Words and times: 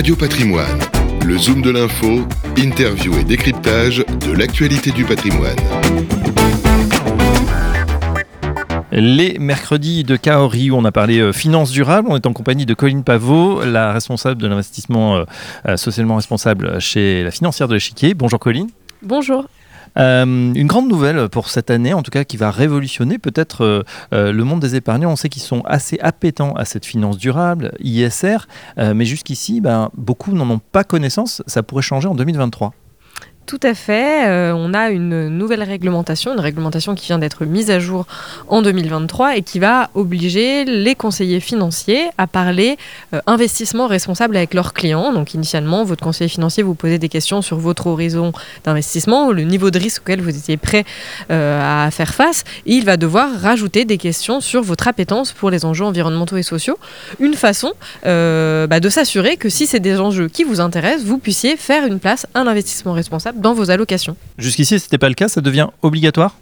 Radio 0.00 0.16
Patrimoine, 0.16 0.78
le 1.26 1.36
zoom 1.36 1.60
de 1.60 1.68
l'info, 1.68 2.26
interview 2.56 3.18
et 3.18 3.22
décryptage 3.22 3.98
de 3.98 4.32
l'actualité 4.32 4.92
du 4.92 5.04
patrimoine. 5.04 5.58
Les 8.92 9.38
mercredis 9.38 10.02
de 10.02 10.16
Kaori, 10.16 10.70
où 10.70 10.76
on 10.76 10.86
a 10.86 10.90
parlé 10.90 11.18
euh, 11.18 11.34
finances 11.34 11.70
durables, 11.70 12.08
on 12.10 12.16
est 12.16 12.24
en 12.24 12.32
compagnie 12.32 12.64
de 12.64 12.72
Colline 12.72 13.04
Pavot, 13.04 13.62
la 13.62 13.92
responsable 13.92 14.40
de 14.40 14.48
l'investissement 14.48 15.16
euh, 15.16 15.24
euh, 15.68 15.76
socialement 15.76 16.16
responsable 16.16 16.80
chez 16.80 17.22
la 17.22 17.30
financière 17.30 17.68
de 17.68 17.74
l'échiquier. 17.74 18.14
Bonjour 18.14 18.40
Colline. 18.40 18.70
Bonjour. 19.02 19.48
Euh, 19.98 20.24
une 20.24 20.66
grande 20.66 20.88
nouvelle 20.88 21.28
pour 21.28 21.48
cette 21.48 21.70
année, 21.70 21.92
en 21.94 22.02
tout 22.02 22.10
cas 22.10 22.24
qui 22.24 22.36
va 22.36 22.50
révolutionner 22.50 23.18
peut-être 23.18 23.64
euh, 23.64 23.82
euh, 24.12 24.32
le 24.32 24.44
monde 24.44 24.60
des 24.60 24.76
épargnants. 24.76 25.10
On 25.10 25.16
sait 25.16 25.28
qu'ils 25.28 25.42
sont 25.42 25.62
assez 25.64 25.98
appétents 26.00 26.52
à 26.54 26.64
cette 26.64 26.86
finance 26.86 27.18
durable, 27.18 27.72
ISR, 27.80 28.38
mais 28.76 29.04
jusqu'ici, 29.04 29.60
ben, 29.60 29.90
beaucoup 29.96 30.32
n'en 30.32 30.48
ont 30.50 30.60
pas 30.72 30.84
connaissance. 30.84 31.42
Ça 31.46 31.62
pourrait 31.62 31.82
changer 31.82 32.08
en 32.08 32.14
2023. 32.14 32.72
Tout 33.50 33.58
à 33.64 33.74
fait. 33.74 34.28
Euh, 34.28 34.52
on 34.56 34.74
a 34.74 34.90
une 34.90 35.26
nouvelle 35.26 35.64
réglementation, 35.64 36.32
une 36.32 36.38
réglementation 36.38 36.94
qui 36.94 37.06
vient 37.06 37.18
d'être 37.18 37.44
mise 37.44 37.72
à 37.72 37.80
jour 37.80 38.06
en 38.46 38.62
2023 38.62 39.38
et 39.38 39.42
qui 39.42 39.58
va 39.58 39.90
obliger 39.96 40.64
les 40.64 40.94
conseillers 40.94 41.40
financiers 41.40 42.10
à 42.16 42.28
parler 42.28 42.78
euh, 43.12 43.20
investissement 43.26 43.88
responsable 43.88 44.36
avec 44.36 44.54
leurs 44.54 44.72
clients. 44.72 45.12
Donc 45.12 45.34
initialement, 45.34 45.82
votre 45.82 46.00
conseiller 46.00 46.28
financier 46.28 46.62
vous 46.62 46.76
posait 46.76 47.00
des 47.00 47.08
questions 47.08 47.42
sur 47.42 47.58
votre 47.58 47.88
horizon 47.88 48.30
d'investissement, 48.62 49.32
le 49.32 49.42
niveau 49.42 49.72
de 49.72 49.80
risque 49.80 50.02
auquel 50.02 50.20
vous 50.20 50.28
étiez 50.28 50.56
prêt 50.56 50.84
euh, 51.32 51.86
à 51.86 51.90
faire 51.90 52.14
face. 52.14 52.44
Et 52.66 52.74
il 52.74 52.84
va 52.84 52.96
devoir 52.96 53.32
rajouter 53.40 53.84
des 53.84 53.98
questions 53.98 54.40
sur 54.40 54.62
votre 54.62 54.86
appétence 54.86 55.32
pour 55.32 55.50
les 55.50 55.64
enjeux 55.64 55.86
environnementaux 55.86 56.36
et 56.36 56.44
sociaux. 56.44 56.78
Une 57.18 57.34
façon 57.34 57.72
bah, 58.04 58.78
de 58.78 58.88
s'assurer 58.88 59.36
que 59.36 59.48
si 59.48 59.66
c'est 59.66 59.80
des 59.80 59.98
enjeux 59.98 60.28
qui 60.28 60.44
vous 60.44 60.60
intéressent, 60.60 61.04
vous 61.04 61.18
puissiez 61.18 61.56
faire 61.56 61.84
une 61.84 61.98
place 61.98 62.28
à 62.34 62.44
l'investissement 62.44 62.92
responsable 62.92 63.39
dans 63.40 63.54
vos 63.54 63.70
allocations. 63.70 64.16
Jusqu'ici, 64.38 64.78
ce 64.78 64.84
n'était 64.84 64.98
pas 64.98 65.08
le 65.08 65.14
cas, 65.14 65.28
ça 65.28 65.40
devient 65.40 65.68
obligatoire? 65.82 66.36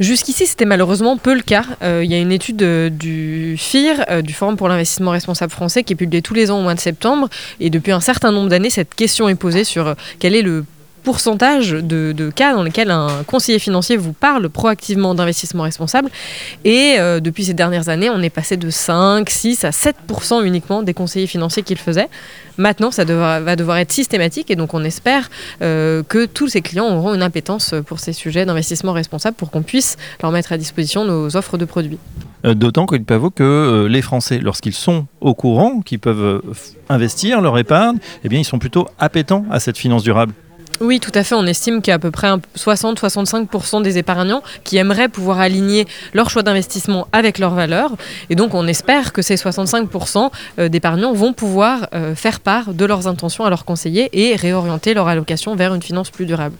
Jusqu'ici, 0.00 0.46
c'était 0.46 0.64
malheureusement 0.64 1.16
peu 1.16 1.34
le 1.34 1.40
cas. 1.40 1.64
Euh, 1.82 2.02
il 2.04 2.10
y 2.10 2.14
a 2.14 2.18
une 2.18 2.30
étude 2.30 2.62
euh, 2.62 2.88
du 2.88 3.56
FIR, 3.58 4.04
euh, 4.08 4.22
du 4.22 4.32
Forum 4.32 4.56
pour 4.56 4.68
l'investissement 4.68 5.10
responsable 5.10 5.50
français, 5.50 5.82
qui 5.82 5.94
est 5.94 5.96
publiée 5.96 6.22
tous 6.22 6.34
les 6.34 6.50
ans 6.50 6.60
au 6.60 6.62
mois 6.62 6.74
de 6.74 6.80
septembre. 6.80 7.28
Et 7.58 7.68
depuis 7.68 7.90
un 7.90 8.00
certain 8.00 8.30
nombre 8.30 8.48
d'années, 8.48 8.70
cette 8.70 8.94
question 8.94 9.28
est 9.28 9.34
posée 9.34 9.64
sur 9.64 9.96
quel 10.20 10.36
est 10.36 10.42
le 10.42 10.64
pourcentage 11.08 11.70
de, 11.70 12.30
cas 12.34 12.52
dans 12.52 12.62
lesquels 12.62 12.90
un 12.90 13.24
conseiller 13.26 13.58
financier 13.58 13.96
vous 13.96 14.12
parle 14.12 14.50
proactivement 14.50 15.14
d'investissement 15.14 15.62
responsable. 15.62 16.10
Et 16.66 16.96
euh, 16.98 17.18
depuis 17.18 17.46
ces 17.46 17.54
dernières 17.54 17.88
années, 17.88 18.10
on 18.10 18.20
est 18.20 18.28
passé 18.28 18.58
de 18.58 18.68
5, 18.68 19.30
6 19.30 19.64
à 19.64 19.70
7% 19.70 20.44
uniquement 20.44 20.82
des 20.82 20.92
conseillers 20.92 21.26
financiers 21.26 21.62
qui 21.62 21.72
le 21.72 21.78
faisaient. 21.78 22.10
Maintenant, 22.58 22.90
ça 22.90 23.06
va 23.06 23.56
devoir 23.56 23.78
être 23.78 23.90
systématique 23.90 24.50
et 24.50 24.56
donc 24.56 24.74
on 24.74 24.84
espère 24.84 25.30
euh, 25.62 26.02
que 26.02 26.26
tous 26.26 26.48
ces 26.48 26.60
clients 26.60 26.94
auront 26.94 27.14
une 27.14 27.22
impétence 27.22 27.74
pour 27.86 28.00
ces 28.00 28.12
sujets 28.12 28.44
d'investissement 28.44 28.92
responsable 28.92 29.34
pour 29.34 29.50
qu'on 29.50 29.62
puisse 29.62 29.96
leur 30.22 30.30
mettre 30.30 30.52
à 30.52 30.58
disposition 30.58 31.06
nos 31.06 31.38
offres 31.38 31.56
de 31.56 31.64
produits. 31.64 31.98
Euh, 32.44 32.52
d'autant 32.52 32.84
qu'il 32.84 33.04
peut 33.04 33.30
que 33.34 33.86
les 33.88 34.02
Français, 34.02 34.40
lorsqu'ils 34.40 34.74
sont 34.74 35.06
au 35.22 35.32
courant, 35.32 35.80
qu'ils 35.80 36.00
peuvent 36.00 36.42
investir 36.90 37.40
leur 37.40 37.56
épargne, 37.56 37.96
eh 38.24 38.28
bien, 38.28 38.40
ils 38.40 38.44
sont 38.44 38.58
plutôt 38.58 38.86
appétents 38.98 39.46
à 39.50 39.58
cette 39.58 39.78
finance 39.78 40.02
durable. 40.02 40.34
Oui, 40.80 41.00
tout 41.00 41.10
à 41.14 41.24
fait. 41.24 41.34
On 41.34 41.46
estime 41.46 41.82
qu'il 41.82 41.90
y 41.90 41.92
a 41.92 41.96
à 41.96 41.98
peu 41.98 42.10
près 42.10 42.28
60-65% 42.56 43.82
des 43.82 43.98
épargnants 43.98 44.42
qui 44.62 44.76
aimeraient 44.76 45.08
pouvoir 45.08 45.40
aligner 45.40 45.86
leur 46.14 46.30
choix 46.30 46.42
d'investissement 46.42 47.08
avec 47.12 47.38
leurs 47.38 47.54
valeurs. 47.54 47.96
Et 48.30 48.36
donc, 48.36 48.54
on 48.54 48.66
espère 48.66 49.12
que 49.12 49.22
ces 49.22 49.34
65% 49.34 50.30
euh, 50.58 50.68
d'épargnants 50.68 51.12
vont 51.12 51.32
pouvoir 51.32 51.88
euh, 51.94 52.14
faire 52.14 52.38
part 52.40 52.74
de 52.74 52.84
leurs 52.84 53.08
intentions 53.08 53.44
à 53.44 53.50
leurs 53.50 53.64
conseillers 53.64 54.08
et 54.12 54.36
réorienter 54.36 54.94
leur 54.94 55.08
allocation 55.08 55.56
vers 55.56 55.74
une 55.74 55.82
finance 55.82 56.10
plus 56.10 56.26
durable. 56.26 56.56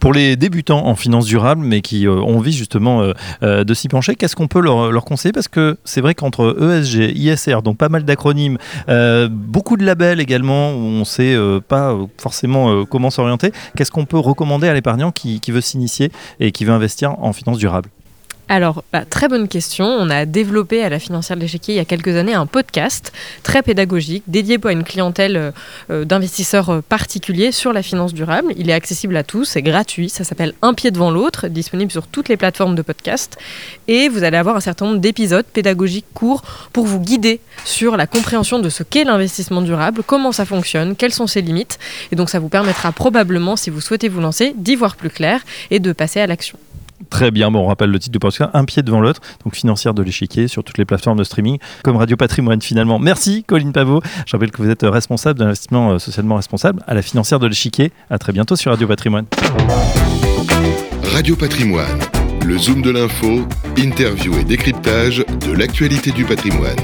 Pour 0.00 0.12
les 0.12 0.36
débutants 0.36 0.86
en 0.86 0.94
finance 0.94 1.26
durable, 1.26 1.62
mais 1.64 1.80
qui 1.80 2.06
euh, 2.06 2.12
ont 2.12 2.38
envie 2.38 2.52
justement 2.52 3.02
euh, 3.02 3.12
euh, 3.42 3.64
de 3.64 3.74
s'y 3.74 3.88
pencher, 3.88 4.14
qu'est-ce 4.14 4.36
qu'on 4.36 4.48
peut 4.48 4.60
leur, 4.60 5.04
conseiller? 5.04 5.32
Parce 5.32 5.48
que 5.48 5.78
c'est 5.84 6.00
vrai 6.00 6.14
qu'entre 6.14 6.56
ESG, 6.60 7.16
ISR, 7.16 7.62
donc 7.62 7.78
pas 7.78 7.88
mal 7.88 8.04
d'acronymes, 8.04 8.58
beaucoup 9.30 9.76
de 9.76 9.84
labels 9.84 10.20
également, 10.20 10.72
où 10.72 10.78
on 10.78 11.00
ne 11.00 11.04
sait 11.04 11.36
pas 11.68 11.96
forcément 12.18 12.84
comment 12.84 13.10
s'orienter, 13.10 13.52
qu'est-ce 13.76 13.90
qu'on 13.90 14.04
peut 14.04 14.18
recommander 14.18 14.68
à 14.68 14.74
l'épargnant 14.74 15.12
qui 15.12 15.40
veut 15.48 15.60
s'initier 15.60 16.10
et 16.40 16.52
qui 16.52 16.64
veut 16.64 16.72
investir 16.72 17.18
en 17.20 17.32
finance 17.32 17.58
durable? 17.58 17.88
Alors, 18.48 18.82
bah, 18.94 19.04
très 19.04 19.28
bonne 19.28 19.46
question. 19.46 19.84
On 19.84 20.08
a 20.08 20.24
développé 20.24 20.82
à 20.82 20.88
la 20.88 20.98
financière 20.98 21.36
de 21.36 21.46
il 21.68 21.74
y 21.74 21.78
a 21.78 21.84
quelques 21.84 22.16
années 22.16 22.32
un 22.34 22.46
podcast 22.46 23.12
très 23.42 23.62
pédagogique 23.62 24.22
dédié 24.26 24.58
à 24.64 24.72
une 24.72 24.84
clientèle 24.84 25.36
euh, 25.36 25.50
euh, 25.90 26.04
d'investisseurs 26.04 26.70
euh, 26.70 26.80
particuliers 26.80 27.52
sur 27.52 27.72
la 27.72 27.82
finance 27.82 28.14
durable. 28.14 28.52
Il 28.56 28.70
est 28.70 28.74
accessible 28.74 29.16
à 29.16 29.22
tous, 29.22 29.44
c'est 29.44 29.62
gratuit. 29.62 30.08
Ça 30.08 30.24
s'appelle 30.24 30.54
Un 30.62 30.72
pied 30.72 30.90
devant 30.90 31.10
l'autre, 31.10 31.48
disponible 31.48 31.92
sur 31.92 32.06
toutes 32.06 32.28
les 32.28 32.36
plateformes 32.36 32.74
de 32.74 32.82
podcast. 32.82 33.36
Et 33.86 34.08
vous 34.08 34.22
allez 34.22 34.36
avoir 34.38 34.56
un 34.56 34.60
certain 34.60 34.86
nombre 34.86 35.00
d'épisodes 35.00 35.46
pédagogiques 35.46 36.06
courts 36.14 36.42
pour 36.72 36.86
vous 36.86 37.00
guider 37.00 37.40
sur 37.64 37.96
la 37.96 38.06
compréhension 38.06 38.58
de 38.58 38.68
ce 38.70 38.82
qu'est 38.82 39.04
l'investissement 39.04 39.60
durable, 39.60 40.02
comment 40.06 40.32
ça 40.32 40.46
fonctionne, 40.46 40.96
quelles 40.96 41.12
sont 41.12 41.26
ses 41.26 41.42
limites. 41.42 41.78
Et 42.12 42.16
donc, 42.16 42.30
ça 42.30 42.38
vous 42.38 42.48
permettra 42.48 42.92
probablement, 42.92 43.56
si 43.56 43.68
vous 43.68 43.80
souhaitez 43.80 44.08
vous 44.08 44.20
lancer, 44.20 44.54
d'y 44.56 44.74
voir 44.74 44.96
plus 44.96 45.10
clair 45.10 45.42
et 45.70 45.80
de 45.80 45.92
passer 45.92 46.20
à 46.20 46.26
l'action. 46.26 46.58
Très 47.10 47.30
bien, 47.30 47.50
bon, 47.50 47.60
on 47.60 47.66
rappelle 47.66 47.90
le 47.90 47.98
titre 47.98 48.12
du 48.12 48.18
podcast, 48.18 48.50
un 48.54 48.64
pied 48.64 48.82
devant 48.82 49.00
l'autre, 49.00 49.20
donc 49.44 49.54
financière 49.54 49.94
de 49.94 50.02
l'échiquier 50.02 50.48
sur 50.48 50.64
toutes 50.64 50.78
les 50.78 50.84
plateformes 50.84 51.18
de 51.18 51.24
streaming, 51.24 51.58
comme 51.82 51.96
Radio 51.96 52.16
Patrimoine 52.16 52.60
finalement. 52.60 52.98
Merci 52.98 53.44
Colline 53.44 53.72
Pavot, 53.72 54.02
je 54.26 54.32
rappelle 54.32 54.50
que 54.50 54.62
vous 54.62 54.70
êtes 54.70 54.82
responsable 54.82 55.38
d'investissement 55.38 55.92
euh, 55.92 55.98
socialement 55.98 56.36
responsable 56.36 56.82
à 56.86 56.94
la 56.94 57.02
financière 57.02 57.38
de 57.38 57.46
l'échiquier. 57.46 57.92
À 58.10 58.18
très 58.18 58.32
bientôt 58.32 58.56
sur 58.56 58.70
Radio 58.70 58.86
Patrimoine. 58.86 59.26
Radio 61.12 61.36
Patrimoine, 61.36 61.98
le 62.44 62.58
zoom 62.58 62.82
de 62.82 62.90
l'info, 62.90 63.46
interview 63.76 64.38
et 64.38 64.44
décryptage 64.44 65.24
de 65.46 65.52
l'actualité 65.52 66.10
du 66.10 66.24
patrimoine. 66.24 66.76